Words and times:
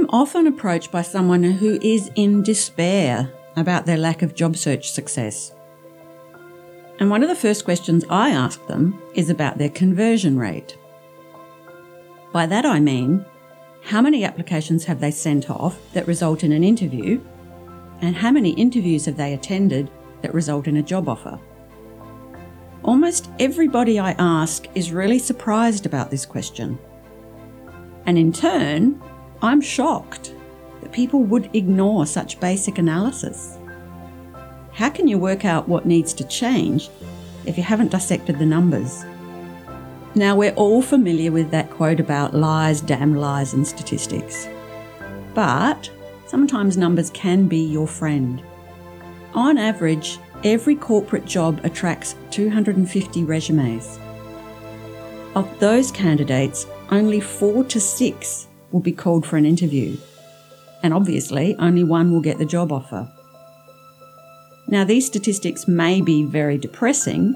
I'm 0.00 0.08
often 0.08 0.46
approached 0.46 0.90
by 0.90 1.02
someone 1.02 1.42
who 1.42 1.78
is 1.82 2.10
in 2.14 2.42
despair 2.42 3.30
about 3.54 3.84
their 3.84 3.98
lack 3.98 4.22
of 4.22 4.34
job 4.34 4.56
search 4.56 4.90
success. 4.90 5.52
And 6.98 7.10
one 7.10 7.22
of 7.22 7.28
the 7.28 7.34
first 7.34 7.66
questions 7.66 8.06
I 8.08 8.30
ask 8.30 8.66
them 8.66 8.98
is 9.14 9.28
about 9.28 9.58
their 9.58 9.68
conversion 9.68 10.38
rate. 10.38 10.78
By 12.32 12.46
that 12.46 12.64
I 12.64 12.80
mean, 12.80 13.26
how 13.82 14.00
many 14.00 14.24
applications 14.24 14.86
have 14.86 15.00
they 15.00 15.10
sent 15.10 15.50
off 15.50 15.78
that 15.92 16.06
result 16.06 16.44
in 16.44 16.52
an 16.52 16.64
interview? 16.64 17.20
And 18.00 18.16
how 18.16 18.30
many 18.30 18.52
interviews 18.52 19.04
have 19.04 19.18
they 19.18 19.34
attended 19.34 19.90
that 20.22 20.32
result 20.32 20.66
in 20.66 20.78
a 20.78 20.82
job 20.82 21.10
offer? 21.10 21.38
Almost 22.84 23.28
everybody 23.38 23.98
I 23.98 24.12
ask 24.12 24.64
is 24.74 24.92
really 24.92 25.18
surprised 25.18 25.84
about 25.84 26.10
this 26.10 26.24
question. 26.24 26.78
And 28.06 28.16
in 28.16 28.32
turn, 28.32 28.98
I'm 29.42 29.62
shocked 29.62 30.34
that 30.82 30.92
people 30.92 31.22
would 31.24 31.48
ignore 31.54 32.04
such 32.04 32.40
basic 32.40 32.76
analysis. 32.76 33.56
How 34.72 34.90
can 34.90 35.08
you 35.08 35.18
work 35.18 35.46
out 35.46 35.68
what 35.68 35.86
needs 35.86 36.12
to 36.14 36.26
change 36.26 36.90
if 37.46 37.56
you 37.56 37.62
haven't 37.62 37.90
dissected 37.90 38.38
the 38.38 38.44
numbers? 38.44 39.04
Now, 40.14 40.36
we're 40.36 40.52
all 40.52 40.82
familiar 40.82 41.32
with 41.32 41.50
that 41.52 41.70
quote 41.70 42.00
about 42.00 42.34
lies, 42.34 42.80
damn 42.80 43.14
lies, 43.14 43.54
and 43.54 43.66
statistics. 43.66 44.46
But 45.34 45.90
sometimes 46.26 46.76
numbers 46.76 47.08
can 47.10 47.46
be 47.46 47.64
your 47.64 47.86
friend. 47.86 48.42
On 49.34 49.56
average, 49.56 50.18
every 50.44 50.74
corporate 50.74 51.24
job 51.24 51.60
attracts 51.64 52.14
250 52.30 53.24
resumes. 53.24 53.98
Of 55.34 55.48
those 55.60 55.90
candidates, 55.90 56.66
only 56.90 57.20
four 57.20 57.64
to 57.64 57.80
six 57.80 58.48
will 58.72 58.80
be 58.80 58.92
called 58.92 59.26
for 59.26 59.36
an 59.36 59.46
interview. 59.46 59.96
And 60.82 60.94
obviously, 60.94 61.56
only 61.58 61.84
one 61.84 62.12
will 62.12 62.20
get 62.20 62.38
the 62.38 62.44
job 62.44 62.72
offer. 62.72 63.08
Now, 64.66 64.84
these 64.84 65.06
statistics 65.06 65.66
may 65.66 66.00
be 66.00 66.24
very 66.24 66.56
depressing, 66.56 67.34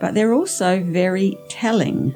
but 0.00 0.14
they're 0.14 0.34
also 0.34 0.82
very 0.82 1.38
telling 1.48 2.14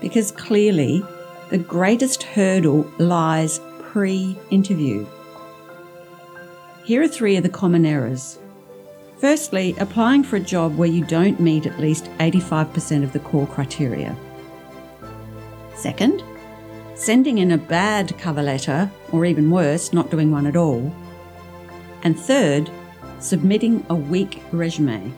because 0.00 0.30
clearly 0.32 1.04
the 1.50 1.58
greatest 1.58 2.22
hurdle 2.22 2.90
lies 2.98 3.60
pre 3.80 4.36
interview. 4.50 5.06
Here 6.84 7.02
are 7.02 7.08
three 7.08 7.36
of 7.36 7.42
the 7.42 7.48
common 7.48 7.84
errors. 7.84 8.38
Firstly, 9.18 9.74
applying 9.78 10.22
for 10.22 10.36
a 10.36 10.40
job 10.40 10.76
where 10.76 10.88
you 10.88 11.04
don't 11.04 11.40
meet 11.40 11.66
at 11.66 11.80
least 11.80 12.04
85% 12.18 13.02
of 13.02 13.12
the 13.12 13.18
core 13.18 13.46
criteria. 13.46 14.16
Second, 15.74 16.22
sending 16.98 17.38
in 17.38 17.52
a 17.52 17.58
bad 17.58 18.18
cover 18.18 18.42
letter, 18.42 18.90
or 19.12 19.24
even 19.24 19.50
worse, 19.50 19.92
not 19.92 20.10
doing 20.10 20.32
one 20.32 20.46
at 20.46 20.56
all. 20.56 20.92
And 22.02 22.18
third, 22.18 22.68
submitting 23.20 23.86
a 23.88 23.94
weak 23.94 24.42
resume. 24.52 25.12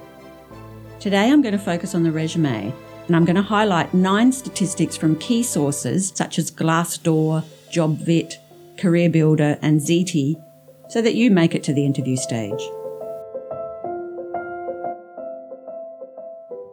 Today 1.01 1.31
I'm 1.31 1.41
going 1.41 1.53
to 1.53 1.59
focus 1.59 1.95
on 1.95 2.03
the 2.03 2.13
resume 2.13 2.73
and 3.07 3.17
I'm 3.17 3.25
going 3.25 3.37
to 3.37 3.43
highlight 3.43 3.95
nine 3.95 4.31
statistics 4.31 4.97
from 4.97 5.19
key 5.19 5.43
sources 5.43 6.13
such 6.15 6.39
as 6.39 6.51
Glassdoor, 6.51 7.43
Jobvite, 7.73 8.35
CareerBuilder, 8.77 9.59
and 9.63 9.81
Zety 9.81 10.37
so 10.91 11.01
that 11.01 11.15
you 11.15 11.31
make 11.31 11.55
it 11.55 11.65
to 11.65 11.73
the 11.73 11.87
interview 11.87 12.17
stage. 12.17 12.61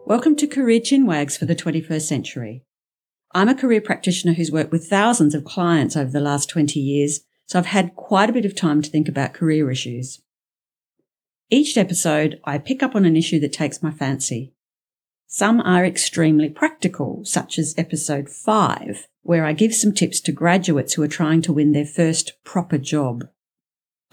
Welcome 0.05 0.35
to 0.35 0.47
Career 0.47 0.79
Chinwags 0.81 1.37
for 1.37 1.45
the 1.45 1.55
21st 1.55 2.01
century. 2.01 2.66
I'm 3.33 3.49
a 3.49 3.55
career 3.55 3.81
practitioner 3.81 4.33
who's 4.33 4.51
worked 4.51 4.71
with 4.71 4.87
thousands 4.87 5.35
of 5.35 5.43
clients 5.43 5.97
over 5.97 6.09
the 6.09 6.19
last 6.19 6.49
20 6.49 6.79
years, 6.79 7.21
so 7.45 7.59
I've 7.59 7.67
had 7.67 7.95
quite 7.95 8.29
a 8.29 8.33
bit 8.33 8.45
of 8.45 8.55
time 8.55 8.81
to 8.81 8.89
think 8.89 9.07
about 9.07 9.33
career 9.33 9.69
issues. 9.69 10.21
Each 11.49 11.77
episode, 11.77 12.39
I 12.43 12.57
pick 12.57 12.81
up 12.83 12.95
on 12.95 13.05
an 13.05 13.15
issue 13.15 13.39
that 13.39 13.53
takes 13.53 13.83
my 13.83 13.91
fancy. 13.91 14.53
Some 15.27 15.59
are 15.61 15.85
extremely 15.85 16.49
practical, 16.49 17.21
such 17.25 17.59
as 17.59 17.75
episode 17.77 18.29
5, 18.29 19.07
where 19.23 19.45
I 19.45 19.53
give 19.53 19.73
some 19.75 19.93
tips 19.93 20.21
to 20.21 20.31
graduates 20.31 20.93
who 20.93 21.03
are 21.03 21.07
trying 21.07 21.41
to 21.43 21.53
win 21.53 21.73
their 21.73 21.85
first 21.85 22.33
proper 22.45 22.77
job. 22.77 23.25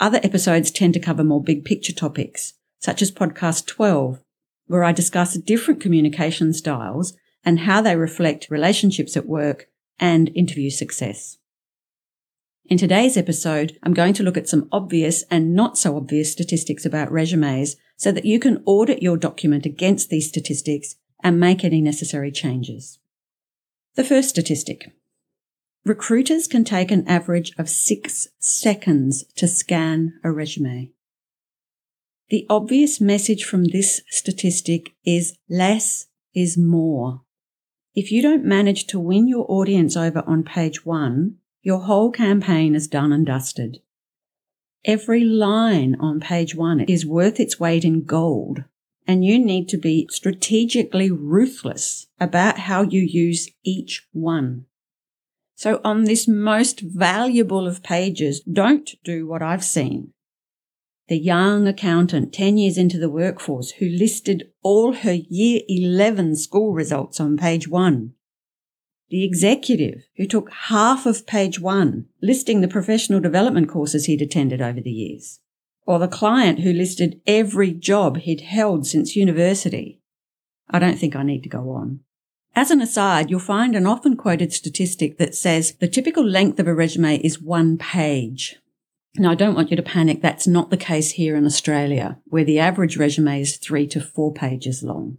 Other 0.00 0.21
episodes 0.25 0.72
tend 0.72 0.94
to 0.94 1.00
cover 1.00 1.22
more 1.22 1.43
big 1.43 1.65
picture 1.65 1.93
topics, 1.93 2.55
such 2.81 3.00
as 3.00 3.12
podcast 3.12 3.67
12, 3.67 4.21
where 4.67 4.83
I 4.83 4.93
discuss 4.93 5.34
different 5.34 5.81
communication 5.81 6.53
styles 6.53 7.15
and 7.44 7.60
how 7.60 7.81
they 7.81 7.97
reflect 7.97 8.49
relationships 8.50 9.16
at 9.16 9.27
work 9.27 9.69
and 9.99 10.31
interview 10.34 10.71
success. 10.71 11.38
In 12.66 12.78
today's 12.78 13.16
episode, 13.16 13.78
I'm 13.82 13.93
going 13.93 14.15
to 14.15 14.22
look 14.22 14.38
at 14.38 14.49
some 14.49 14.69
obvious 14.72 15.22
and 15.31 15.55
not 15.55 15.77
so 15.77 15.97
obvious 15.97 16.32
statistics 16.32 16.87
about 16.87 17.12
resumes 17.12 17.77
so 17.97 18.10
that 18.10 18.25
you 18.25 18.41
can 18.41 18.62
audit 18.65 19.03
your 19.03 19.19
document 19.19 19.66
against 19.66 20.09
these 20.09 20.28
statistics 20.28 20.97
and 21.22 21.38
make 21.38 21.62
any 21.62 21.82
necessary 21.82 22.32
changes. 22.32 22.99
The 23.97 24.05
first 24.05 24.31
statistic. 24.31 24.93
Recruiters 25.84 26.49
can 26.49 26.65
take 26.65 26.91
an 26.91 27.06
average 27.06 27.53
of 27.59 27.69
six 27.69 28.28
seconds 28.38 29.25
to 29.37 29.47
scan 29.47 30.15
a 30.25 30.32
resume. 30.32 30.91
The 32.31 32.47
obvious 32.49 33.00
message 33.00 33.44
from 33.44 33.65
this 33.65 34.00
statistic 34.09 34.94
is 35.05 35.37
less 35.50 36.06
is 36.34 36.56
more. 36.56 37.24
If 37.94 38.10
you 38.10 38.22
don't 38.22 38.44
manage 38.44 38.87
to 38.88 38.99
win 38.99 39.28
your 39.28 39.47
audience 39.49 39.97
over 39.97 40.25
on 40.27 40.43
page 40.43 40.84
one, 40.84 41.37
your 41.62 41.81
whole 41.81 42.10
campaign 42.10 42.75
is 42.75 42.88
done 42.88 43.12
and 43.12 43.25
dusted. 43.25 43.81
Every 44.84 45.25
line 45.25 45.97
on 46.00 46.19
page 46.19 46.56
one 46.56 46.81
is 46.81 47.06
worth 47.06 47.38
its 47.38 47.60
weight 47.60 47.84
in 47.84 48.03
gold, 48.03 48.65
and 49.06 49.25
you 49.25 49.38
need 49.38 49.69
to 49.69 49.78
be 49.78 50.09
strategically 50.10 51.10
ruthless 51.10 52.09
about 52.19 52.59
how 52.59 52.82
you 52.82 53.00
use 53.00 53.49
each 53.62 54.09
one. 54.12 54.66
So 55.55 55.81
on 55.84 56.05
this 56.05 56.26
most 56.26 56.81
valuable 56.81 57.69
of 57.69 57.84
pages, 57.84 58.41
don't 58.41 58.91
do 59.05 59.26
what 59.26 59.41
I've 59.41 59.65
seen 59.65 60.12
the 61.09 61.19
young 61.19 61.69
accountant 61.69 62.32
10 62.32 62.56
years 62.56 62.78
into 62.78 62.98
the 62.98 63.10
workforce 63.10 63.72
who 63.72 63.87
listed 63.87 64.48
all 64.62 64.94
her 64.94 65.12
year 65.12 65.60
11 65.69 66.37
school 66.37 66.72
results 66.72 67.20
on 67.20 67.37
page 67.37 67.69
one. 67.69 68.15
The 69.10 69.25
executive 69.25 70.04
who 70.16 70.26
took 70.26 70.50
half 70.50 71.04
of 71.04 71.26
page 71.26 71.60
one 71.60 72.06
listing 72.22 72.62
the 72.62 72.69
professional 72.69 73.20
development 73.20 73.69
courses 73.69 74.06
he'd 74.06 74.22
attended 74.22 74.62
over 74.62 74.81
the 74.81 74.91
years. 74.91 75.41
Or 75.87 75.98
the 75.98 76.09
client 76.09 76.60
who 76.60 76.72
listed 76.72 77.20
every 77.26 77.72
job 77.72 78.16
he'd 78.19 78.41
held 78.41 78.87
since 78.87 79.14
university. 79.14 80.00
I 80.70 80.78
don't 80.78 80.98
think 80.98 81.14
I 81.14 81.22
need 81.22 81.43
to 81.43 81.50
go 81.50 81.70
on. 81.72 82.00
As 82.56 82.70
an 82.70 82.81
aside, 82.81 83.31
you'll 83.31 83.41
find 83.41 83.76
an 83.76 83.87
often 83.87 84.16
quoted 84.16 84.53
statistic 84.53 85.19
that 85.19 85.34
says 85.34 85.72
the 85.81 85.88
typical 85.88 86.25
length 86.25 86.59
of 86.59 86.66
a 86.66 86.75
resume 86.75 87.19
is 87.19 87.43
one 87.43 87.76
page. 87.76 88.56
Now, 89.16 89.30
I 89.30 89.36
don't 89.36 89.54
want 89.54 89.70
you 89.70 89.76
to 89.76 89.82
panic. 89.82 90.22
That's 90.22 90.47
not 90.47 90.70
the 90.70 90.76
case 90.76 91.12
here 91.12 91.36
in 91.36 91.47
Australia, 91.47 92.19
where 92.25 92.44
the 92.44 92.58
average 92.58 92.97
resume 92.97 93.41
is 93.41 93.56
three 93.56 93.86
to 93.88 94.00
four 94.00 94.32
pages 94.32 94.82
long. 94.82 95.19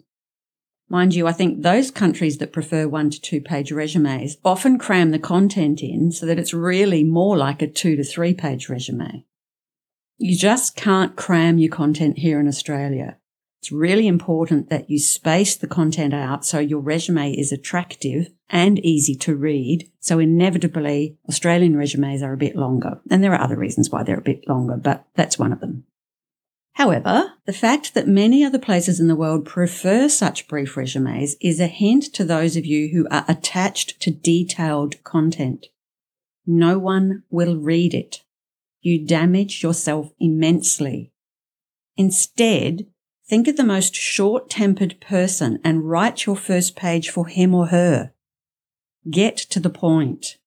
Mind 0.90 1.16
you, 1.16 1.28
I 1.28 1.32
think 1.32 1.64
those 1.64 1.92
countries 1.92 2.38
that 2.38 2.54
prefer 2.54 2.88
one 2.88 3.10
to 3.10 3.20
two 3.20 3.42
page 3.42 3.72
resumes 3.72 4.38
often 4.44 4.78
cram 4.78 5.12
the 5.12 5.20
content 5.20 5.82
in 5.82 6.12
so 6.12 6.26
that 6.26 6.38
it's 6.38 6.54
really 6.54 7.04
more 7.04 7.38
like 7.38 7.62
a 7.62 7.68
two 7.68 7.96
to 7.96 8.04
three 8.04 8.34
page 8.34 8.70
resume. 8.70 9.26
You 10.18 10.38
just 10.38 10.76
can't 10.76 11.16
cram 11.16 11.58
your 11.58 11.72
content 11.72 12.20
here 12.20 12.40
in 12.40 12.48
Australia. 12.48 13.18
It's 13.62 13.72
really 13.72 14.08
important 14.08 14.70
that 14.70 14.90
you 14.90 15.00
space 15.00 15.56
the 15.56 15.68
content 15.68 16.14
out 16.14 16.46
so 16.46 16.60
your 16.60 16.82
resume 16.82 17.32
is 17.32 17.52
attractive 17.52 18.28
and 18.50 18.80
easy 18.80 19.16
to 19.16 19.36
read. 19.36 19.90
So 20.00 20.20
inevitably 20.20 21.18
Australian 21.28 21.76
resumes 21.76 22.22
are 22.22 22.34
a 22.34 22.38
bit 22.38 22.56
longer. 22.56 23.00
And 23.10 23.24
there 23.24 23.34
are 23.34 23.42
other 23.42 23.58
reasons 23.58 23.90
why 23.90 24.04
they're 24.04 24.18
a 24.18 24.22
bit 24.22 24.48
longer, 24.48 24.78
but 24.78 25.06
that's 25.16 25.40
one 25.40 25.52
of 25.52 25.60
them. 25.60 25.86
However, 26.74 27.34
the 27.46 27.54
fact 27.54 27.94
that 27.94 28.08
many 28.08 28.44
other 28.44 28.60
places 28.60 29.00
in 29.00 29.08
the 29.08 29.16
world 29.16 29.46
prefer 29.46 30.10
such 30.10 30.48
brief 30.48 30.76
resumes 30.76 31.36
is 31.42 31.60
a 31.60 31.68
hint 31.68 32.04
to 32.14 32.26
those 32.26 32.58
of 32.58 32.66
you 32.66 32.90
who 32.90 33.08
are 33.10 33.26
attached 33.30 34.00
to 34.02 34.12
detailed 34.12 35.02
content. 35.04 35.68
No 36.46 36.78
one 36.78 37.24
will 37.30 37.56
read 37.56 37.94
it. 37.94 38.24
You 38.82 39.06
damage 39.06 39.64
yourself 39.64 40.12
immensely. 40.20 41.12
Instead, 41.96 42.88
Think 43.28 43.48
of 43.48 43.58
the 43.58 43.64
most 43.64 43.96
short 43.96 44.52
tempered 44.52 45.02
person 45.02 45.60
and 45.64 45.90
write 45.90 46.28
your 46.28 46.36
first 46.36 46.76
page 46.76 47.10
for 47.10 47.26
him 47.26 47.56
or 47.56 47.68
her. 47.68 48.14
Get 49.10 49.38
to 49.38 49.60
the 49.60 49.70
point. 49.70 50.38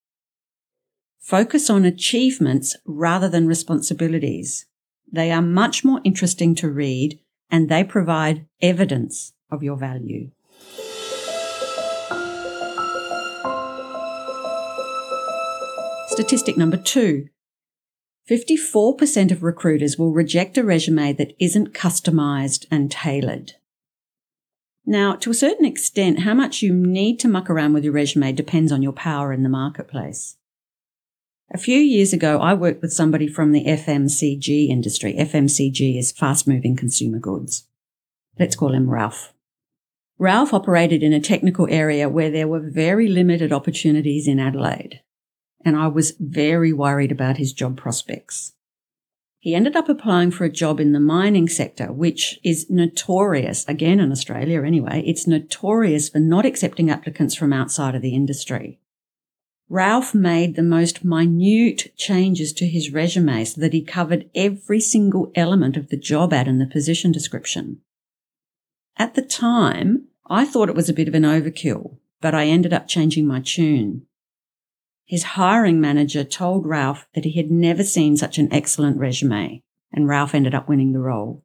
Focus 1.20 1.70
on 1.70 1.84
achievements 1.84 2.74
rather 2.84 3.28
than 3.28 3.46
responsibilities. 3.46 4.66
They 5.10 5.30
are 5.30 5.42
much 5.42 5.84
more 5.84 6.00
interesting 6.02 6.54
to 6.56 6.68
read 6.68 7.20
and 7.50 7.68
they 7.68 7.84
provide 7.84 8.46
evidence 8.60 9.32
of 9.50 9.62
your 9.62 9.76
value. 9.76 10.30
Statistic 16.08 16.56
number 16.56 16.76
two 16.76 17.28
54% 18.28 19.30
of 19.30 19.42
recruiters 19.42 19.96
will 19.96 20.12
reject 20.12 20.58
a 20.58 20.64
resume 20.64 21.12
that 21.12 21.32
isn't 21.38 21.72
customised 21.72 22.66
and 22.70 22.90
tailored. 22.90 23.52
Now, 24.88 25.16
to 25.16 25.30
a 25.30 25.34
certain 25.34 25.66
extent, 25.66 26.20
how 26.20 26.32
much 26.32 26.62
you 26.62 26.72
need 26.72 27.20
to 27.20 27.28
muck 27.28 27.50
around 27.50 27.74
with 27.74 27.84
your 27.84 27.92
resume 27.92 28.32
depends 28.32 28.72
on 28.72 28.82
your 28.82 28.92
power 28.92 29.34
in 29.34 29.42
the 29.42 29.50
marketplace. 29.50 30.38
A 31.52 31.58
few 31.58 31.78
years 31.78 32.14
ago, 32.14 32.40
I 32.40 32.54
worked 32.54 32.80
with 32.80 32.94
somebody 32.94 33.28
from 33.28 33.52
the 33.52 33.64
FMCG 33.64 34.70
industry. 34.70 35.14
FMCG 35.14 35.98
is 35.98 36.10
fast 36.10 36.48
moving 36.48 36.74
consumer 36.74 37.18
goods. 37.18 37.66
Let's 38.38 38.56
call 38.56 38.72
him 38.72 38.88
Ralph. 38.88 39.34
Ralph 40.18 40.54
operated 40.54 41.02
in 41.02 41.12
a 41.12 41.20
technical 41.20 41.68
area 41.68 42.08
where 42.08 42.30
there 42.30 42.48
were 42.48 42.60
very 42.60 43.08
limited 43.08 43.52
opportunities 43.52 44.26
in 44.26 44.40
Adelaide 44.40 45.02
and 45.64 45.76
I 45.76 45.88
was 45.88 46.14
very 46.18 46.72
worried 46.72 47.12
about 47.12 47.36
his 47.36 47.52
job 47.52 47.76
prospects. 47.76 48.54
He 49.40 49.54
ended 49.54 49.76
up 49.76 49.88
applying 49.88 50.32
for 50.32 50.44
a 50.44 50.50
job 50.50 50.80
in 50.80 50.92
the 50.92 51.00
mining 51.00 51.48
sector, 51.48 51.92
which 51.92 52.40
is 52.42 52.68
notorious, 52.68 53.64
again 53.68 54.00
in 54.00 54.10
Australia 54.10 54.62
anyway, 54.64 55.02
it's 55.06 55.28
notorious 55.28 56.08
for 56.08 56.18
not 56.18 56.44
accepting 56.44 56.90
applicants 56.90 57.36
from 57.36 57.52
outside 57.52 57.94
of 57.94 58.02
the 58.02 58.14
industry. 58.14 58.80
Ralph 59.68 60.14
made 60.14 60.56
the 60.56 60.62
most 60.62 61.04
minute 61.04 61.94
changes 61.96 62.52
to 62.54 62.66
his 62.66 62.92
resume 62.92 63.44
so 63.44 63.60
that 63.60 63.74
he 63.74 63.82
covered 63.82 64.28
every 64.34 64.80
single 64.80 65.30
element 65.34 65.76
of 65.76 65.88
the 65.88 65.96
job 65.96 66.32
ad 66.32 66.48
and 66.48 66.60
the 66.60 66.66
position 66.66 67.12
description. 67.12 67.80
At 68.96 69.14
the 69.14 69.22
time, 69.22 70.08
I 70.26 70.46
thought 70.46 70.68
it 70.68 70.74
was 70.74 70.88
a 70.88 70.94
bit 70.94 71.06
of 71.06 71.14
an 71.14 71.22
overkill, 71.22 71.98
but 72.20 72.34
I 72.34 72.46
ended 72.46 72.72
up 72.72 72.88
changing 72.88 73.26
my 73.26 73.40
tune. 73.40 74.07
His 75.08 75.22
hiring 75.22 75.80
manager 75.80 76.22
told 76.22 76.66
Ralph 76.66 77.08
that 77.14 77.24
he 77.24 77.32
had 77.32 77.50
never 77.50 77.82
seen 77.82 78.18
such 78.18 78.36
an 78.36 78.52
excellent 78.52 78.98
resume, 78.98 79.62
and 79.90 80.06
Ralph 80.06 80.34
ended 80.34 80.54
up 80.54 80.68
winning 80.68 80.92
the 80.92 80.98
role. 80.98 81.42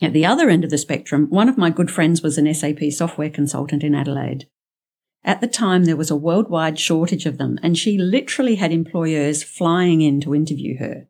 At 0.00 0.12
the 0.12 0.24
other 0.24 0.48
end 0.48 0.62
of 0.62 0.70
the 0.70 0.78
spectrum, 0.78 1.26
one 1.30 1.48
of 1.48 1.58
my 1.58 1.70
good 1.70 1.90
friends 1.90 2.22
was 2.22 2.38
an 2.38 2.52
SAP 2.54 2.92
software 2.92 3.28
consultant 3.28 3.82
in 3.82 3.92
Adelaide. 3.92 4.46
At 5.24 5.40
the 5.40 5.48
time, 5.48 5.84
there 5.84 5.96
was 5.96 6.12
a 6.12 6.16
worldwide 6.16 6.78
shortage 6.78 7.26
of 7.26 7.38
them, 7.38 7.58
and 7.60 7.76
she 7.76 7.98
literally 7.98 8.54
had 8.54 8.70
employers 8.70 9.42
flying 9.42 10.00
in 10.00 10.20
to 10.20 10.32
interview 10.32 10.78
her. 10.78 11.08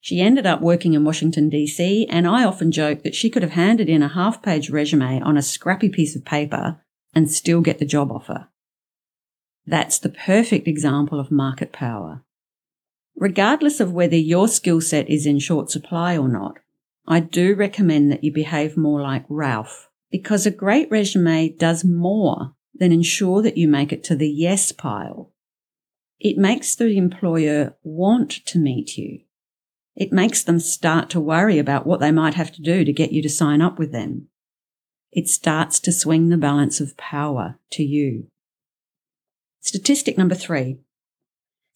She 0.00 0.20
ended 0.20 0.44
up 0.44 0.60
working 0.60 0.94
in 0.94 1.04
Washington, 1.04 1.50
D.C., 1.50 2.08
and 2.10 2.26
I 2.26 2.42
often 2.42 2.72
joke 2.72 3.04
that 3.04 3.14
she 3.14 3.30
could 3.30 3.44
have 3.44 3.52
handed 3.52 3.88
in 3.88 4.02
a 4.02 4.08
half 4.08 4.42
page 4.42 4.70
resume 4.70 5.22
on 5.22 5.36
a 5.36 5.42
scrappy 5.42 5.88
piece 5.88 6.16
of 6.16 6.24
paper 6.24 6.80
and 7.14 7.30
still 7.30 7.60
get 7.60 7.78
the 7.78 7.84
job 7.84 8.10
offer. 8.10 8.48
That's 9.66 9.98
the 9.98 10.08
perfect 10.08 10.66
example 10.66 11.20
of 11.20 11.30
market 11.30 11.72
power. 11.72 12.24
Regardless 13.16 13.78
of 13.80 13.92
whether 13.92 14.16
your 14.16 14.48
skill 14.48 14.80
set 14.80 15.08
is 15.08 15.26
in 15.26 15.38
short 15.38 15.70
supply 15.70 16.16
or 16.16 16.28
not, 16.28 16.58
I 17.06 17.20
do 17.20 17.54
recommend 17.54 18.10
that 18.10 18.24
you 18.24 18.32
behave 18.32 18.76
more 18.76 19.00
like 19.00 19.24
Ralph 19.28 19.88
because 20.10 20.46
a 20.46 20.50
great 20.50 20.90
resume 20.90 21.48
does 21.50 21.84
more 21.84 22.54
than 22.74 22.92
ensure 22.92 23.42
that 23.42 23.56
you 23.56 23.68
make 23.68 23.92
it 23.92 24.04
to 24.04 24.16
the 24.16 24.28
yes 24.28 24.72
pile. 24.72 25.32
It 26.18 26.38
makes 26.38 26.74
the 26.74 26.96
employer 26.96 27.76
want 27.82 28.30
to 28.46 28.58
meet 28.58 28.96
you. 28.96 29.20
It 29.94 30.12
makes 30.12 30.42
them 30.42 30.58
start 30.58 31.10
to 31.10 31.20
worry 31.20 31.58
about 31.58 31.86
what 31.86 32.00
they 32.00 32.12
might 32.12 32.34
have 32.34 32.52
to 32.52 32.62
do 32.62 32.84
to 32.84 32.92
get 32.92 33.12
you 33.12 33.20
to 33.22 33.28
sign 33.28 33.60
up 33.60 33.78
with 33.78 33.92
them. 33.92 34.28
It 35.10 35.28
starts 35.28 35.78
to 35.80 35.92
swing 35.92 36.28
the 36.28 36.38
balance 36.38 36.80
of 36.80 36.96
power 36.96 37.58
to 37.72 37.82
you. 37.82 38.28
Statistic 39.62 40.18
number 40.18 40.34
three 40.34 40.78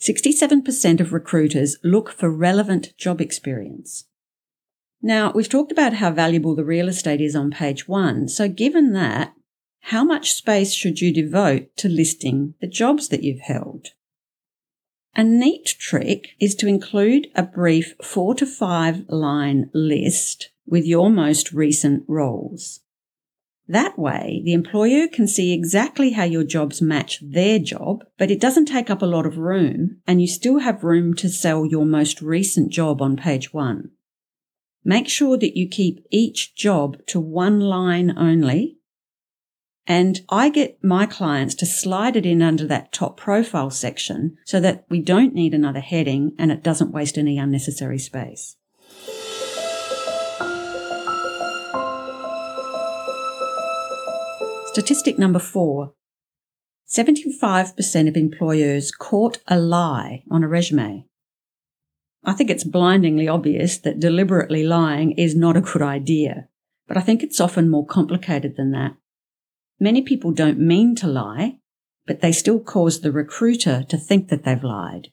67% 0.03 1.01
of 1.01 1.13
recruiters 1.13 1.79
look 1.85 2.11
for 2.11 2.29
relevant 2.29 2.93
job 2.99 3.21
experience. 3.21 4.05
Now, 5.01 5.31
we've 5.33 5.49
talked 5.49 5.71
about 5.71 5.95
how 5.95 6.11
valuable 6.11 6.57
the 6.57 6.65
real 6.65 6.89
estate 6.89 7.21
is 7.21 7.37
on 7.37 7.53
page 7.53 7.87
one. 7.87 8.29
So, 8.29 8.49
given 8.49 8.93
that, 8.93 9.35
how 9.83 10.03
much 10.03 10.33
space 10.33 10.75
should 10.75 11.01
you 11.01 11.15
devote 11.15 11.77
to 11.77 11.89
listing 11.89 12.55
the 12.61 12.67
jobs 12.67 13.09
that 13.09 13.23
you've 13.23 13.41
held? 13.41 13.89
A 15.15 15.23
neat 15.23 15.77
trick 15.79 16.31
is 16.41 16.57
to 16.57 16.67
include 16.67 17.29
a 17.37 17.45
brief 17.45 17.95
four 18.03 18.35
to 18.35 18.47
five 18.47 19.05
line 19.09 19.71
list 19.73 20.51
with 20.67 20.85
your 20.85 21.09
most 21.09 21.53
recent 21.53 22.03
roles. 22.09 22.81
That 23.69 23.99
way, 23.99 24.43
the 24.45 24.53
employer 24.53 25.09
can 25.09 25.27
see 25.27 25.53
exactly 25.53 26.13
how 26.13 26.23
your 26.23 26.45
jobs 26.45 26.81
match 26.81 27.21
their 27.21 27.59
job, 27.59 28.05
but 28.17 28.31
it 28.31 28.41
doesn't 28.41 28.67
take 28.67 28.91
up 28.91 29.03
a 29.03 29.07
lot 29.07 29.27
of 29.27 29.39
room, 29.39 30.01
and 30.07 30.21
you 30.21 30.29
still 30.29 30.61
have 30.61 30.85
room 30.85 31.15
to 31.15 31.29
sell 31.29 31.67
your 31.67 31.85
most 31.85 32.23
recent 32.23 32.71
job 32.71 33.03
on 33.03 33.17
page 33.17 33.53
one. 33.53 33.91
Make 34.85 35.09
sure 35.09 35.37
that 35.37 35.57
you 35.57 35.69
keep 35.69 36.07
each 36.13 36.55
job 36.55 37.05
to 37.09 37.19
one 37.19 37.59
line 37.59 38.17
only. 38.17 38.79
And 39.85 40.21
I 40.29 40.49
get 40.49 40.83
my 40.83 41.07
clients 41.07 41.57
to 41.57 41.67
slide 41.67 42.15
it 42.15 42.25
in 42.25 42.43
under 42.43 42.67
that 42.69 42.93
top 42.93 43.17
profile 43.17 43.71
section 43.71 44.37
so 44.45 44.61
that 44.61 44.85
we 44.89 45.01
don't 45.01 45.35
need 45.35 45.55
another 45.55 45.81
heading 45.81 46.37
and 46.39 46.53
it 46.53 46.63
doesn't 46.63 46.93
waste 46.93 47.19
any 47.19 47.37
unnecessary 47.37 47.99
space. 47.99 48.57
Statistic 54.77 55.19
number 55.19 55.39
four 55.39 55.95
75% 56.87 58.09
of 58.09 58.15
employers 58.15 58.91
caught 58.91 59.39
a 59.49 59.59
lie 59.59 60.23
on 60.31 60.45
a 60.45 60.49
resume. 60.49 61.07
I 62.23 62.35
think 62.35 62.51
it's 62.51 62.63
blindingly 62.63 63.27
obvious 63.27 63.79
that 63.79 64.01
deliberately 64.01 64.65
lying 64.65 65.13
is 65.13 65.35
not 65.35 65.57
a 65.57 65.63
good 65.63 65.81
idea, 65.81 66.49
but 66.87 66.99
I 66.99 67.01
think 67.01 67.23
it's 67.23 67.41
often 67.41 67.71
more 67.71 67.87
complicated 67.87 68.59
than 68.59 68.73
that. 68.73 68.97
Many 69.81 70.03
people 70.03 70.31
don't 70.31 70.59
mean 70.59 70.95
to 70.97 71.07
lie, 71.07 71.57
but 72.07 72.21
they 72.21 72.31
still 72.31 72.61
cause 72.61 73.01
the 73.01 73.13
recruiter 73.13 73.83
to 73.89 73.97
think 73.97 74.29
that 74.29 74.45
they've 74.45 74.63
lied. 74.63 75.09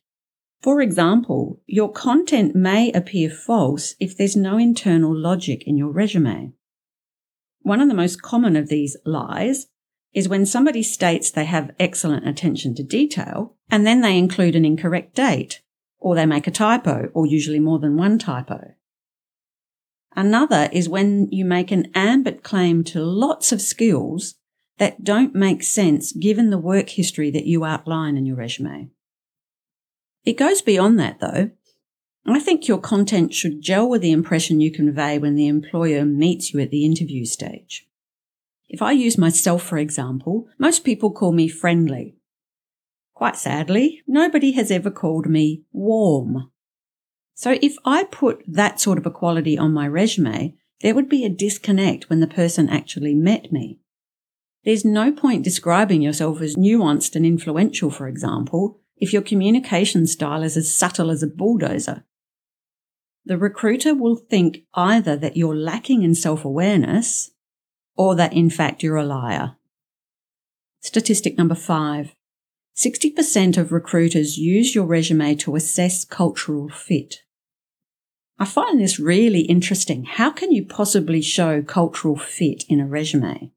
For 0.62 0.82
example, 0.82 1.62
your 1.68 1.90
content 1.90 2.54
may 2.54 2.92
appear 2.92 3.30
false 3.30 3.96
if 3.98 4.18
there's 4.18 4.36
no 4.36 4.58
internal 4.58 5.18
logic 5.18 5.64
in 5.66 5.78
your 5.78 5.94
resume. 5.94 6.52
One 7.64 7.82
of 7.82 7.88
the 7.88 7.96
most 7.96 8.22
common 8.22 8.56
of 8.56 8.68
these 8.68 8.96
lies 9.06 9.68
is 10.14 10.30
when 10.30 10.46
somebody 10.46 10.84
states 10.84 11.32
they 11.32 11.46
have 11.46 11.74
excellent 11.80 12.28
attention 12.28 12.76
to 12.76 12.84
detail 12.84 13.56
and 13.70 13.88
then 13.88 14.02
they 14.02 14.18
include 14.18 14.56
an 14.56 14.66
incorrect 14.66 15.16
date 15.16 15.62
or 15.98 16.14
they 16.14 16.26
make 16.26 16.46
a 16.46 16.52
typo 16.52 17.10
or 17.14 17.26
usually 17.26 17.60
more 17.60 17.80
than 17.80 17.98
one 17.98 18.20
typo. 18.20 18.76
Another 20.16 20.70
is 20.72 20.88
when 20.88 21.30
you 21.32 21.46
make 21.46 21.72
an 21.72 21.90
ambit 21.96 22.44
claim 22.44 22.84
to 22.84 23.02
lots 23.02 23.52
of 23.52 23.62
skills 23.62 24.36
that 24.78 25.04
don't 25.04 25.34
make 25.34 25.64
sense 25.64 26.12
given 26.12 26.50
the 26.50 26.58
work 26.58 26.90
history 26.90 27.32
that 27.32 27.46
you 27.46 27.64
outline 27.64 28.18
in 28.18 28.26
your 28.26 28.36
resume. 28.36 28.90
It 30.26 30.38
goes 30.38 30.62
beyond 30.62 31.00
that 31.00 31.20
though. 31.20 31.52
I 32.26 32.40
think 32.40 32.68
your 32.68 32.78
content 32.78 33.34
should 33.34 33.62
gel 33.62 33.90
with 33.90 34.02
the 34.02 34.12
impression 34.12 34.62
you 34.62 34.72
convey 34.72 35.18
when 35.18 35.36
the 35.36 35.48
employer 35.48 36.06
meets 36.06 36.54
you 36.54 36.62
at 36.62 36.72
the 36.72 36.86
interview 36.86 37.26
stage. 37.26 37.86
If 38.70 38.82
I 38.82 38.94
use 38.94 39.18
myself, 39.18 39.62
for 39.62 39.78
example, 39.78 40.48
most 40.58 40.86
people 40.86 41.12
call 41.12 41.34
me 41.34 41.50
friendly. 41.50 42.16
Quite 43.14 43.36
sadly, 43.36 44.02
nobody 44.08 44.54
has 44.54 44.72
ever 44.72 44.90
called 44.90 45.28
me 45.28 45.64
warm. 45.72 46.50
So 47.36 47.58
if 47.62 47.76
I 47.86 48.06
put 48.06 48.44
that 48.48 48.80
sort 48.80 48.98
of 48.98 49.06
a 49.06 49.12
quality 49.12 49.58
on 49.58 49.74
my 49.74 49.88
resume, 49.88 50.56
there 50.82 50.96
would 50.96 51.10
be 51.10 51.26
a 51.26 51.30
disconnect 51.30 52.10
when 52.10 52.20
the 52.20 52.28
person 52.28 52.70
actually 52.70 53.14
met 53.14 53.52
me. 53.52 53.80
There's 54.64 54.86
no 54.86 55.12
point 55.12 55.44
describing 55.44 56.02
yourself 56.02 56.42
as 56.42 56.56
nuanced 56.56 57.16
and 57.16 57.26
influential, 57.26 57.92
for 57.92 58.08
example, 58.08 58.80
if 58.98 59.12
your 59.12 59.22
communication 59.22 60.08
style 60.08 60.42
is 60.42 60.56
as 60.56 60.74
subtle 60.74 61.12
as 61.12 61.22
a 61.22 61.28
bulldozer 61.28 62.06
the 63.26 63.38
recruiter 63.38 63.96
will 63.96 64.16
think 64.16 64.64
either 64.74 65.16
that 65.16 65.38
you're 65.38 65.56
lacking 65.56 66.04
in 66.04 66.16
self 66.16 66.44
awareness 66.44 67.32
or 67.96 68.16
that 68.16 68.34
in 68.34 68.50
fact 68.50 68.84
you're 68.84 68.98
a 68.98 69.06
liar. 69.06 69.56
Statistic 70.82 71.38
number 71.38 71.56
five 71.56 72.16
60% 72.76 73.58
of 73.58 73.72
recruiters 73.72 74.38
use 74.38 74.74
your 74.74 74.86
resume 74.86 75.36
to 75.36 75.56
assess 75.56 76.04
cultural 76.04 76.70
fit. 76.70 77.18
I 78.40 78.46
find 78.46 78.80
this 78.80 79.00
really 79.00 79.42
interesting. 79.42 80.06
How 80.06 80.32
can 80.32 80.52
you 80.52 80.66
possibly 80.66 81.22
show 81.22 81.62
cultural 81.62 82.18
fit 82.18 82.64
in 82.68 82.80
a 82.80 82.88
resume? 82.88 83.52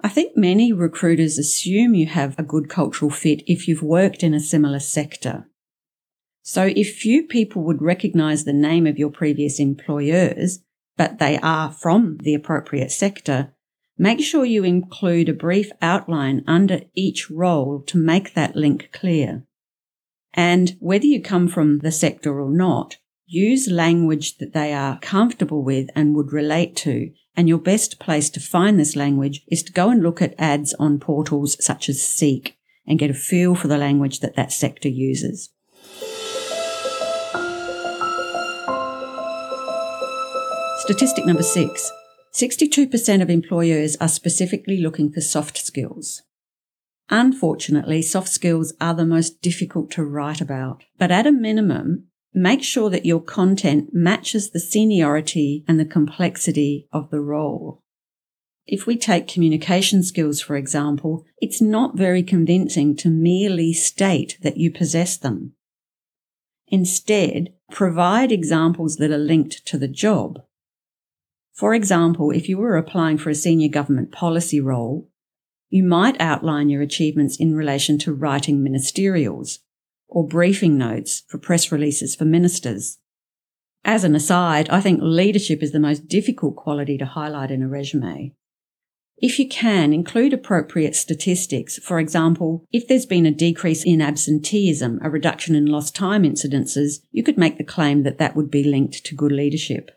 I 0.00 0.08
think 0.08 0.36
many 0.36 0.72
recruiters 0.72 1.38
assume 1.38 1.94
you 1.94 2.06
have 2.06 2.38
a 2.38 2.42
good 2.42 2.68
cultural 2.68 3.10
fit 3.10 3.42
if 3.46 3.68
you've 3.68 3.82
worked 3.82 4.22
in 4.22 4.34
a 4.34 4.40
similar 4.40 4.80
sector. 4.80 5.48
So 6.48 6.72
if 6.76 6.94
few 6.94 7.24
people 7.24 7.62
would 7.64 7.82
recognize 7.82 8.44
the 8.44 8.52
name 8.52 8.86
of 8.86 9.00
your 9.00 9.10
previous 9.10 9.58
employers, 9.58 10.60
but 10.96 11.18
they 11.18 11.38
are 11.38 11.72
from 11.72 12.18
the 12.22 12.34
appropriate 12.34 12.92
sector, 12.92 13.52
Make 13.98 14.20
sure 14.20 14.44
you 14.44 14.62
include 14.62 15.28
a 15.28 15.34
brief 15.34 15.70
outline 15.80 16.44
under 16.46 16.80
each 16.94 17.30
role 17.30 17.82
to 17.86 17.96
make 17.96 18.34
that 18.34 18.54
link 18.54 18.90
clear. 18.92 19.44
And 20.34 20.76
whether 20.80 21.06
you 21.06 21.22
come 21.22 21.48
from 21.48 21.78
the 21.78 21.92
sector 21.92 22.38
or 22.38 22.50
not, 22.50 22.98
use 23.24 23.68
language 23.68 24.36
that 24.36 24.52
they 24.52 24.74
are 24.74 24.98
comfortable 25.00 25.64
with 25.64 25.88
and 25.96 26.14
would 26.14 26.30
relate 26.30 26.76
to. 26.76 27.10
And 27.34 27.48
your 27.48 27.58
best 27.58 27.98
place 27.98 28.28
to 28.30 28.40
find 28.40 28.78
this 28.78 28.96
language 28.96 29.42
is 29.50 29.62
to 29.64 29.72
go 29.72 29.88
and 29.88 30.02
look 30.02 30.20
at 30.20 30.34
ads 30.38 30.74
on 30.74 31.00
portals 31.00 31.56
such 31.64 31.88
as 31.88 32.06
Seek 32.06 32.58
and 32.86 32.98
get 32.98 33.10
a 33.10 33.14
feel 33.14 33.54
for 33.54 33.68
the 33.68 33.78
language 33.78 34.20
that 34.20 34.36
that 34.36 34.52
sector 34.52 34.88
uses. 34.88 35.50
Statistic 40.86 41.26
number 41.26 41.42
six 41.42 41.90
62% 42.32 43.20
of 43.20 43.28
employers 43.28 43.96
are 43.96 44.06
specifically 44.06 44.76
looking 44.76 45.10
for 45.10 45.20
soft 45.20 45.58
skills. 45.58 46.22
Unfortunately, 47.10 48.02
soft 48.02 48.28
skills 48.28 48.72
are 48.80 48.94
the 48.94 49.04
most 49.04 49.42
difficult 49.42 49.90
to 49.90 50.04
write 50.04 50.40
about, 50.40 50.84
but 50.96 51.10
at 51.10 51.26
a 51.26 51.32
minimum, 51.32 52.06
make 52.32 52.62
sure 52.62 52.88
that 52.88 53.04
your 53.04 53.20
content 53.20 53.88
matches 53.92 54.50
the 54.50 54.60
seniority 54.60 55.64
and 55.66 55.80
the 55.80 55.84
complexity 55.84 56.86
of 56.92 57.10
the 57.10 57.20
role. 57.20 57.82
If 58.64 58.86
we 58.86 58.96
take 58.96 59.26
communication 59.26 60.04
skills, 60.04 60.40
for 60.40 60.54
example, 60.54 61.24
it's 61.38 61.60
not 61.60 61.98
very 61.98 62.22
convincing 62.22 62.94
to 62.98 63.10
merely 63.10 63.72
state 63.72 64.38
that 64.42 64.56
you 64.56 64.70
possess 64.70 65.16
them. 65.16 65.54
Instead, 66.68 67.54
provide 67.72 68.30
examples 68.30 68.98
that 68.98 69.10
are 69.10 69.18
linked 69.18 69.66
to 69.66 69.78
the 69.78 69.88
job 69.88 70.38
for 71.56 71.74
example, 71.74 72.30
if 72.30 72.50
you 72.50 72.58
were 72.58 72.76
applying 72.76 73.16
for 73.16 73.30
a 73.30 73.34
senior 73.34 73.70
government 73.70 74.12
policy 74.12 74.60
role, 74.60 75.08
you 75.70 75.82
might 75.82 76.20
outline 76.20 76.68
your 76.68 76.82
achievements 76.82 77.38
in 77.38 77.54
relation 77.54 77.98
to 78.00 78.12
writing 78.12 78.62
ministerials 78.62 79.60
or 80.06 80.26
briefing 80.26 80.76
notes 80.76 81.22
for 81.28 81.38
press 81.38 81.72
releases 81.72 82.14
for 82.14 82.26
ministers. 82.26 82.98
As 83.84 84.04
an 84.04 84.14
aside, 84.14 84.68
I 84.68 84.82
think 84.82 85.00
leadership 85.02 85.62
is 85.62 85.72
the 85.72 85.80
most 85.80 86.08
difficult 86.08 86.56
quality 86.56 86.98
to 86.98 87.06
highlight 87.06 87.50
in 87.50 87.62
a 87.62 87.68
resume. 87.68 88.34
If 89.16 89.38
you 89.38 89.48
can, 89.48 89.94
include 89.94 90.34
appropriate 90.34 90.94
statistics. 90.94 91.78
For 91.78 91.98
example, 91.98 92.66
if 92.70 92.86
there's 92.86 93.06
been 93.06 93.24
a 93.24 93.30
decrease 93.30 93.82
in 93.82 94.02
absenteeism, 94.02 95.00
a 95.02 95.08
reduction 95.08 95.54
in 95.54 95.64
lost 95.64 95.94
time 95.94 96.24
incidences, 96.24 97.00
you 97.12 97.22
could 97.22 97.38
make 97.38 97.56
the 97.56 97.64
claim 97.64 98.02
that 98.02 98.18
that 98.18 98.36
would 98.36 98.50
be 98.50 98.62
linked 98.62 99.06
to 99.06 99.14
good 99.14 99.32
leadership. 99.32 99.95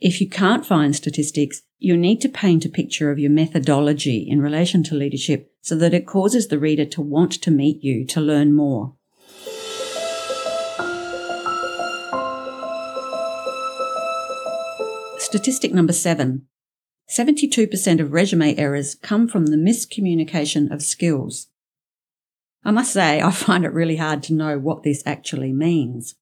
If 0.00 0.20
you 0.20 0.28
can't 0.28 0.66
find 0.66 0.94
statistics, 0.94 1.62
you 1.78 1.96
need 1.96 2.20
to 2.20 2.28
paint 2.28 2.66
a 2.66 2.68
picture 2.68 3.10
of 3.10 3.18
your 3.18 3.30
methodology 3.30 4.26
in 4.28 4.42
relation 4.42 4.82
to 4.84 4.94
leadership 4.94 5.50
so 5.62 5.74
that 5.76 5.94
it 5.94 6.06
causes 6.06 6.48
the 6.48 6.58
reader 6.58 6.84
to 6.84 7.00
want 7.00 7.32
to 7.32 7.50
meet 7.50 7.82
you 7.82 8.04
to 8.06 8.20
learn 8.20 8.54
more. 8.54 8.94
Statistic 15.18 15.72
number 15.72 15.94
seven 15.94 16.46
72% 17.08 18.00
of 18.00 18.12
resume 18.12 18.54
errors 18.56 18.96
come 18.96 19.26
from 19.28 19.46
the 19.46 19.56
miscommunication 19.56 20.70
of 20.70 20.82
skills. 20.82 21.46
I 22.64 22.70
must 22.70 22.92
say, 22.92 23.22
I 23.22 23.30
find 23.32 23.64
it 23.64 23.72
really 23.72 23.96
hard 23.96 24.22
to 24.24 24.34
know 24.34 24.58
what 24.58 24.82
this 24.82 25.02
actually 25.06 25.52
means. 25.54 26.16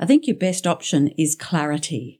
I 0.00 0.06
think 0.06 0.26
your 0.26 0.36
best 0.36 0.66
option 0.66 1.08
is 1.18 1.36
clarity. 1.36 2.17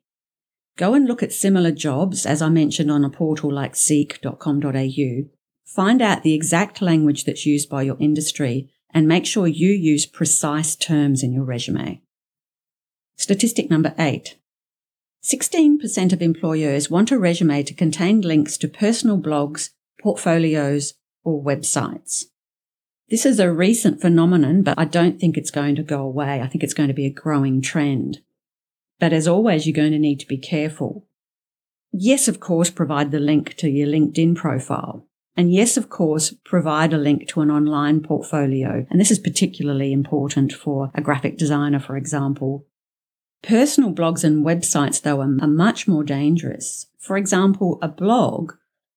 Go 0.79 0.95
and 0.95 1.07
look 1.09 1.25
at 1.25 1.33
similar 1.33 1.73
jobs, 1.73 2.25
as 2.25 2.41
I 2.41 2.49
mentioned 2.49 2.89
on 2.89 3.05
a 3.05 3.11
portal 3.11 3.53
like 3.53 3.75
seek.com.au. 3.75 5.25
Find 5.67 6.01
out 6.01 6.23
the 6.23 6.35
exact 6.35 6.81
language 6.81 7.25
that's 7.25 7.45
used 7.45 7.69
by 7.69 7.83
your 7.83 7.97
industry 7.99 8.71
and 8.95 9.09
make 9.09 9.27
sure 9.27 9.49
you 9.49 9.71
use 9.71 10.07
precise 10.07 10.77
terms 10.77 11.25
in 11.25 11.33
your 11.33 11.43
resume. 11.43 12.01
Statistic 13.17 13.69
number 13.69 13.93
eight. 13.99 14.39
16% 15.25 16.13
of 16.13 16.23
employers 16.23 16.89
want 16.89 17.11
a 17.11 17.19
resume 17.19 17.65
to 17.65 17.75
contain 17.75 18.21
links 18.21 18.57
to 18.57 18.69
personal 18.69 19.21
blogs, 19.21 19.71
portfolios, 20.01 20.95
or 21.25 21.43
websites. 21.43 22.27
This 23.11 23.27
is 23.27 23.41
a 23.41 23.53
recent 23.53 24.01
phenomenon, 24.01 24.63
but 24.63 24.79
I 24.79 24.85
don't 24.85 25.19
think 25.19 25.37
it's 25.37 25.51
going 25.51 25.75
to 25.75 25.83
go 25.83 26.03
away. 26.03 26.41
I 26.41 26.47
think 26.47 26.63
it's 26.63 26.75
going 26.75 26.89
to 26.89 26.95
be 26.95 27.07
a 27.07 27.11
growing 27.11 27.61
trend. 27.61 28.21
But 28.99 29.13
as 29.13 29.29
always, 29.29 29.67
you're 29.67 29.75
going 29.75 29.93
to 29.93 29.99
need 29.99 30.21
to 30.21 30.27
be 30.27 30.39
careful. 30.39 31.07
Yes, 31.93 32.29
of 32.29 32.41
course, 32.41 32.71
provide 32.71 33.11
the 33.11 33.21
link 33.21 33.55
to 33.57 33.69
your 33.69 33.89
LinkedIn 33.89 34.37
profile. 34.37 35.07
And 35.37 35.53
yes, 35.53 35.77
of 35.77 35.89
course, 35.89 36.35
provide 36.45 36.93
a 36.93 36.99
link 36.99 37.29
to 37.29 37.41
an 37.41 37.51
online 37.51 38.01
portfolio. 38.01 38.87
And 38.91 39.01
this 39.01 39.13
is 39.13 39.21
particularly 39.21 39.93
important 39.93 40.53
for 40.53 40.91
a 40.95 41.01
graphic 41.01 41.39
designer, 41.39 41.79
for 41.79 41.97
example. 41.97 42.67
Personal 43.43 43.93
blogs 43.93 44.25
and 44.25 44.45
websites, 44.45 45.01
though, 45.01 45.21
are, 45.21 45.29
much 45.29 45.87
more 45.87 46.03
dangerous. 46.03 46.87
For 46.99 47.17
example, 47.17 47.79
a 47.81 47.89
blog 47.89 48.55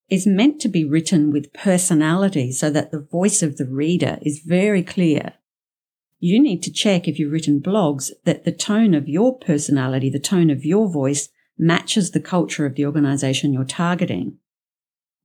is 0.09 0.25
meant 0.25 0.59
to 0.61 0.67
be 0.67 0.83
written 0.83 1.31
with 1.31 1.53
personality 1.53 2.51
so 2.51 2.71
that 2.71 2.91
the 2.91 3.07
voice 3.11 3.43
of 3.43 3.57
the 3.57 3.67
reader 3.67 4.17
is 4.23 4.43
very 4.43 4.83
clear 4.83 5.35
you 6.21 6.39
need 6.39 6.61
to 6.61 6.71
check 6.71 7.07
if 7.07 7.17
you've 7.17 7.31
written 7.31 7.59
blogs 7.59 8.11
that 8.25 8.45
the 8.45 8.51
tone 8.51 8.93
of 8.93 9.09
your 9.09 9.37
personality, 9.39 10.07
the 10.07 10.19
tone 10.19 10.51
of 10.51 10.63
your 10.63 10.87
voice 10.87 11.29
matches 11.57 12.11
the 12.11 12.19
culture 12.19 12.65
of 12.67 12.75
the 12.75 12.85
organization 12.85 13.51
you're 13.51 13.65
targeting. 13.65 14.37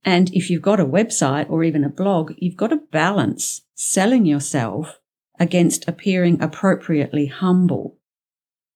And 0.03 0.33
if 0.33 0.49
you've 0.49 0.63
got 0.63 0.79
a 0.79 0.85
website 0.85 1.49
or 1.51 1.63
even 1.63 1.83
a 1.83 1.89
blog, 1.89 2.33
you've 2.37 2.57
got 2.57 2.71
to 2.71 2.81
balance 2.91 3.61
selling 3.75 4.25
yourself 4.25 4.99
against 5.39 5.87
appearing 5.87 6.41
appropriately 6.41 7.27
humble. 7.27 7.99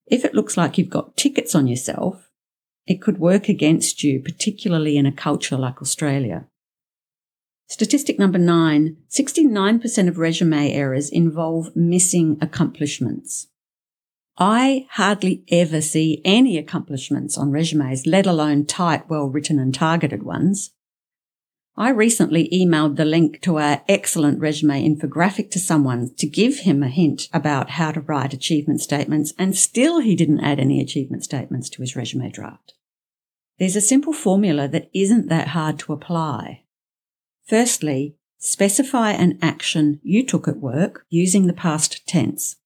If 0.06 0.24
it 0.24 0.34
looks 0.34 0.56
like 0.56 0.78
you've 0.78 0.90
got 0.90 1.16
tickets 1.16 1.56
on 1.56 1.66
yourself, 1.66 2.30
it 2.86 3.02
could 3.02 3.18
work 3.18 3.48
against 3.48 4.04
you, 4.04 4.20
particularly 4.20 4.96
in 4.96 5.06
a 5.06 5.12
culture 5.12 5.56
like 5.56 5.82
Australia. 5.82 6.46
Statistic 7.72 8.18
number 8.18 8.38
nine 8.38 8.98
69% 9.08 10.06
of 10.06 10.18
resume 10.18 10.70
errors 10.70 11.08
involve 11.08 11.74
missing 11.74 12.36
accomplishments. 12.42 13.46
I 14.36 14.86
hardly 14.90 15.42
ever 15.48 15.80
see 15.80 16.20
any 16.22 16.58
accomplishments 16.58 17.38
on 17.38 17.50
resumes, 17.50 18.06
let 18.06 18.26
alone 18.26 18.66
tight, 18.66 19.08
well 19.08 19.24
written 19.24 19.58
and 19.58 19.74
targeted 19.74 20.22
ones. 20.22 20.72
I 21.74 21.88
recently 21.88 22.50
emailed 22.52 22.96
the 22.96 23.06
link 23.06 23.40
to 23.40 23.58
our 23.58 23.82
excellent 23.88 24.38
resume 24.38 24.86
infographic 24.86 25.50
to 25.52 25.58
someone 25.58 26.10
to 26.18 26.26
give 26.26 26.58
him 26.58 26.82
a 26.82 26.88
hint 26.88 27.30
about 27.32 27.70
how 27.70 27.90
to 27.92 28.02
write 28.02 28.34
achievement 28.34 28.82
statements, 28.82 29.32
and 29.38 29.56
still 29.56 30.00
he 30.00 30.14
didn't 30.14 30.44
add 30.44 30.60
any 30.60 30.78
achievement 30.78 31.24
statements 31.24 31.70
to 31.70 31.80
his 31.80 31.96
resume 31.96 32.30
draft. 32.30 32.74
There's 33.58 33.76
a 33.76 33.80
simple 33.80 34.12
formula 34.12 34.68
that 34.68 34.90
isn't 34.92 35.30
that 35.30 35.48
hard 35.48 35.78
to 35.78 35.94
apply. 35.94 36.61
Firstly, 37.52 38.16
specify 38.38 39.10
an 39.10 39.38
action 39.42 40.00
you 40.02 40.24
took 40.24 40.48
at 40.48 40.56
work 40.56 41.04
using 41.10 41.46
the 41.46 41.52
past 41.52 42.06
tense. 42.06 42.56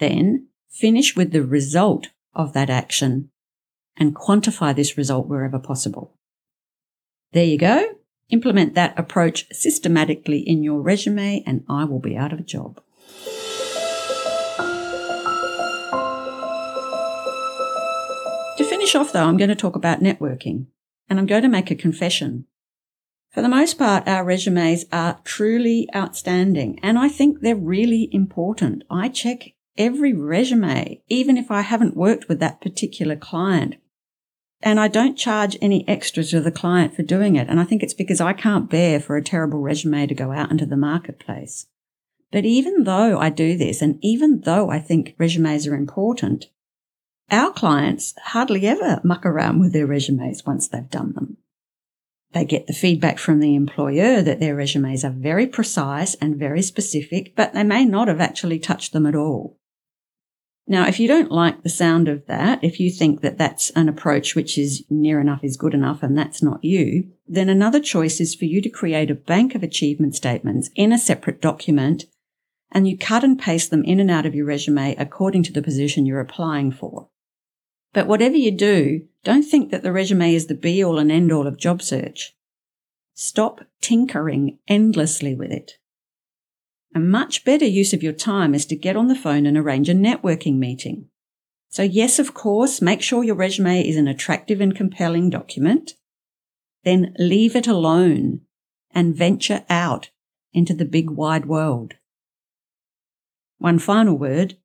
Then 0.00 0.48
finish 0.68 1.16
with 1.16 1.32
the 1.32 1.42
result 1.42 2.08
of 2.34 2.52
that 2.52 2.68
action 2.68 3.30
and 3.96 4.14
quantify 4.14 4.76
this 4.76 4.98
result 4.98 5.28
wherever 5.28 5.58
possible. 5.58 6.12
There 7.32 7.46
you 7.46 7.56
go. 7.56 7.86
Implement 8.28 8.74
that 8.74 8.98
approach 8.98 9.46
systematically 9.50 10.40
in 10.40 10.62
your 10.62 10.82
resume 10.82 11.42
and 11.46 11.64
I 11.66 11.84
will 11.84 11.98
be 11.98 12.14
out 12.14 12.34
of 12.34 12.38
a 12.38 12.42
job. 12.42 12.82
To 18.58 18.64
finish 18.64 18.94
off 18.94 19.10
though, 19.14 19.24
I'm 19.24 19.38
going 19.38 19.48
to 19.48 19.56
talk 19.56 19.74
about 19.74 20.00
networking 20.00 20.66
and 21.08 21.18
I'm 21.18 21.24
going 21.24 21.44
to 21.44 21.48
make 21.48 21.70
a 21.70 21.74
confession. 21.74 22.44
For 23.32 23.40
the 23.40 23.48
most 23.48 23.78
part, 23.78 24.06
our 24.06 24.24
resumes 24.24 24.84
are 24.92 25.18
truly 25.24 25.88
outstanding 25.96 26.78
and 26.82 26.98
I 26.98 27.08
think 27.08 27.40
they're 27.40 27.56
really 27.56 28.10
important. 28.12 28.84
I 28.90 29.08
check 29.08 29.54
every 29.78 30.12
resume, 30.12 31.00
even 31.08 31.38
if 31.38 31.50
I 31.50 31.62
haven't 31.62 31.96
worked 31.96 32.28
with 32.28 32.40
that 32.40 32.60
particular 32.60 33.16
client. 33.16 33.76
And 34.62 34.78
I 34.78 34.88
don't 34.88 35.16
charge 35.16 35.56
any 35.60 35.86
extra 35.88 36.22
to 36.24 36.40
the 36.40 36.52
client 36.52 36.94
for 36.94 37.02
doing 37.02 37.36
it. 37.36 37.48
And 37.48 37.58
I 37.58 37.64
think 37.64 37.82
it's 37.82 37.94
because 37.94 38.20
I 38.20 38.32
can't 38.32 38.70
bear 38.70 39.00
for 39.00 39.16
a 39.16 39.24
terrible 39.24 39.60
resume 39.60 40.06
to 40.06 40.14
go 40.14 40.30
out 40.30 40.50
into 40.50 40.66
the 40.66 40.76
marketplace. 40.76 41.66
But 42.30 42.44
even 42.44 42.84
though 42.84 43.18
I 43.18 43.30
do 43.30 43.56
this, 43.56 43.82
and 43.82 43.98
even 44.02 44.42
though 44.42 44.70
I 44.70 44.78
think 44.78 45.14
resumes 45.18 45.66
are 45.66 45.74
important, 45.74 46.46
our 47.30 47.50
clients 47.50 48.14
hardly 48.26 48.66
ever 48.66 49.00
muck 49.02 49.26
around 49.26 49.58
with 49.58 49.72
their 49.72 49.86
resumes 49.86 50.46
once 50.46 50.68
they've 50.68 50.88
done 50.90 51.14
them. 51.14 51.38
They 52.32 52.44
get 52.44 52.66
the 52.66 52.72
feedback 52.72 53.18
from 53.18 53.40
the 53.40 53.54
employer 53.54 54.22
that 54.22 54.40
their 54.40 54.54
resumes 54.54 55.04
are 55.04 55.10
very 55.10 55.46
precise 55.46 56.14
and 56.14 56.36
very 56.36 56.62
specific, 56.62 57.34
but 57.36 57.52
they 57.52 57.64
may 57.64 57.84
not 57.84 58.08
have 58.08 58.20
actually 58.20 58.58
touched 58.58 58.92
them 58.92 59.06
at 59.06 59.14
all. 59.14 59.58
Now, 60.66 60.86
if 60.86 61.00
you 61.00 61.08
don't 61.08 61.30
like 61.30 61.62
the 61.62 61.68
sound 61.68 62.08
of 62.08 62.24
that, 62.26 62.62
if 62.62 62.78
you 62.78 62.90
think 62.90 63.20
that 63.20 63.36
that's 63.36 63.70
an 63.70 63.88
approach 63.88 64.34
which 64.34 64.56
is 64.56 64.84
near 64.88 65.20
enough 65.20 65.42
is 65.42 65.56
good 65.56 65.74
enough 65.74 66.02
and 66.02 66.16
that's 66.16 66.42
not 66.42 66.64
you, 66.64 67.10
then 67.26 67.48
another 67.48 67.80
choice 67.80 68.20
is 68.20 68.34
for 68.34 68.44
you 68.44 68.62
to 68.62 68.70
create 68.70 69.10
a 69.10 69.14
bank 69.14 69.54
of 69.54 69.62
achievement 69.62 70.14
statements 70.14 70.70
in 70.76 70.92
a 70.92 70.98
separate 70.98 71.42
document 71.42 72.04
and 72.70 72.88
you 72.88 72.96
cut 72.96 73.24
and 73.24 73.38
paste 73.38 73.70
them 73.70 73.84
in 73.84 74.00
and 74.00 74.10
out 74.10 74.24
of 74.24 74.34
your 74.34 74.46
resume 74.46 74.94
according 74.96 75.42
to 75.42 75.52
the 75.52 75.62
position 75.62 76.06
you're 76.06 76.20
applying 76.20 76.70
for. 76.72 77.08
But 77.92 78.06
whatever 78.06 78.36
you 78.36 78.50
do, 78.50 79.02
don't 79.24 79.42
think 79.42 79.70
that 79.70 79.82
the 79.82 79.92
resume 79.92 80.34
is 80.34 80.46
the 80.46 80.54
be 80.54 80.82
all 80.82 80.98
and 80.98 81.12
end 81.12 81.30
all 81.30 81.46
of 81.46 81.58
job 81.58 81.82
search. 81.82 82.34
Stop 83.14 83.60
tinkering 83.80 84.58
endlessly 84.66 85.34
with 85.34 85.52
it. 85.52 85.72
A 86.94 87.00
much 87.00 87.44
better 87.44 87.64
use 87.64 87.92
of 87.92 88.02
your 88.02 88.12
time 88.12 88.54
is 88.54 88.66
to 88.66 88.76
get 88.76 88.96
on 88.96 89.08
the 89.08 89.14
phone 89.14 89.46
and 89.46 89.56
arrange 89.56 89.88
a 89.88 89.94
networking 89.94 90.56
meeting. 90.58 91.08
So 91.68 91.82
yes, 91.82 92.18
of 92.18 92.34
course, 92.34 92.82
make 92.82 93.00
sure 93.00 93.24
your 93.24 93.34
resume 93.34 93.86
is 93.86 93.96
an 93.96 94.08
attractive 94.08 94.60
and 94.60 94.76
compelling 94.76 95.30
document. 95.30 95.92
Then 96.84 97.14
leave 97.18 97.56
it 97.56 97.66
alone 97.66 98.42
and 98.90 99.16
venture 99.16 99.64
out 99.70 100.10
into 100.52 100.74
the 100.74 100.84
big 100.84 101.08
wide 101.08 101.46
world. 101.46 101.94
One 103.58 103.78
final 103.78 104.18
word. 104.18 104.56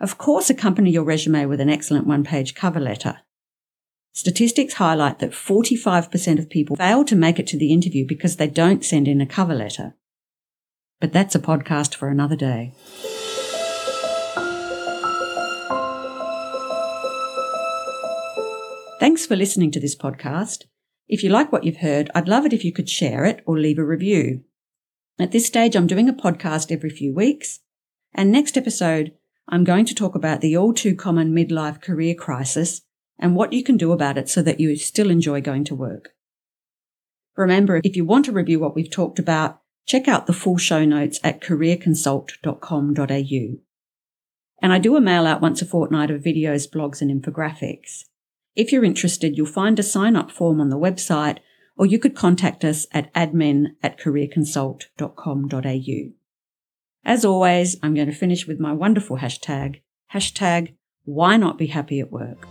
Of 0.00 0.16
course, 0.16 0.48
accompany 0.48 0.90
your 0.90 1.04
resume 1.04 1.44
with 1.44 1.60
an 1.60 1.68
excellent 1.68 2.06
one 2.06 2.24
page 2.24 2.54
cover 2.54 2.80
letter. 2.80 3.18
Statistics 4.12 4.74
highlight 4.74 5.18
that 5.18 5.32
45% 5.32 6.38
of 6.38 6.48
people 6.48 6.76
fail 6.76 7.04
to 7.04 7.14
make 7.14 7.38
it 7.38 7.46
to 7.48 7.58
the 7.58 7.72
interview 7.72 8.06
because 8.06 8.36
they 8.36 8.48
don't 8.48 8.84
send 8.84 9.06
in 9.06 9.20
a 9.20 9.26
cover 9.26 9.54
letter. 9.54 9.94
But 11.00 11.12
that's 11.12 11.34
a 11.34 11.38
podcast 11.38 11.94
for 11.94 12.08
another 12.08 12.34
day. 12.34 12.72
Thanks 18.98 19.26
for 19.26 19.36
listening 19.36 19.70
to 19.72 19.80
this 19.80 19.96
podcast. 19.96 20.64
If 21.08 21.22
you 21.22 21.28
like 21.30 21.52
what 21.52 21.64
you've 21.64 21.78
heard, 21.78 22.10
I'd 22.14 22.28
love 22.28 22.46
it 22.46 22.52
if 22.52 22.64
you 22.64 22.72
could 22.72 22.88
share 22.88 23.24
it 23.24 23.42
or 23.46 23.58
leave 23.58 23.78
a 23.78 23.84
review. 23.84 24.44
At 25.18 25.32
this 25.32 25.46
stage, 25.46 25.76
I'm 25.76 25.86
doing 25.86 26.08
a 26.08 26.14
podcast 26.14 26.72
every 26.72 26.90
few 26.90 27.14
weeks. 27.14 27.60
And 28.14 28.32
next 28.32 28.56
episode, 28.56 29.12
I'm 29.50 29.64
going 29.64 29.84
to 29.86 29.94
talk 29.94 30.14
about 30.14 30.40
the 30.40 30.56
all 30.56 30.72
too 30.72 30.94
common 30.94 31.34
midlife 31.34 31.82
career 31.82 32.14
crisis 32.14 32.82
and 33.18 33.34
what 33.34 33.52
you 33.52 33.64
can 33.64 33.76
do 33.76 33.90
about 33.90 34.16
it 34.16 34.28
so 34.28 34.42
that 34.42 34.60
you 34.60 34.76
still 34.76 35.10
enjoy 35.10 35.40
going 35.40 35.64
to 35.64 35.74
work. 35.74 36.10
Remember, 37.36 37.80
if 37.82 37.96
you 37.96 38.04
want 38.04 38.26
to 38.26 38.32
review 38.32 38.60
what 38.60 38.76
we've 38.76 38.90
talked 38.90 39.18
about, 39.18 39.60
check 39.86 40.06
out 40.06 40.28
the 40.28 40.32
full 40.32 40.56
show 40.56 40.84
notes 40.84 41.18
at 41.24 41.40
careerconsult.com.au. 41.40 43.58
And 44.62 44.72
I 44.72 44.78
do 44.78 44.94
a 44.94 45.00
mail 45.00 45.26
out 45.26 45.40
once 45.40 45.62
a 45.62 45.66
fortnight 45.66 46.12
of 46.12 46.22
videos, 46.22 46.70
blogs, 46.70 47.00
and 47.00 47.10
infographics. 47.10 48.04
If 48.54 48.70
you're 48.70 48.84
interested, 48.84 49.36
you'll 49.36 49.46
find 49.46 49.76
a 49.78 49.82
sign 49.82 50.14
up 50.14 50.30
form 50.30 50.60
on 50.60 50.68
the 50.68 50.78
website, 50.78 51.38
or 51.76 51.86
you 51.86 51.98
could 51.98 52.14
contact 52.14 52.64
us 52.64 52.86
at 52.92 53.12
admin 53.14 53.70
at 53.82 53.98
careerconsult.com.au. 53.98 56.19
As 57.04 57.24
always, 57.24 57.76
I'm 57.82 57.94
going 57.94 58.08
to 58.08 58.14
finish 58.14 58.46
with 58.46 58.60
my 58.60 58.72
wonderful 58.72 59.18
hashtag, 59.18 59.80
hashtag 60.12 60.74
why 61.04 61.36
not 61.36 61.56
be 61.56 61.68
happy 61.68 62.00
at 62.00 62.12
work. 62.12 62.46